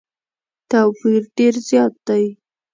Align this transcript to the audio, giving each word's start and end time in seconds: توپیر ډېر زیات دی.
توپیر 0.71 1.21
ډېر 1.37 1.53
زیات 1.69 1.93
دی. 2.07 2.25